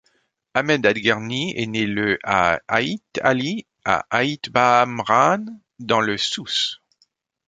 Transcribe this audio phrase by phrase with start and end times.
[0.55, 6.81] Ahmed Adghirni est né le à Aït Ali à Aït Baâmrane dans le Souss.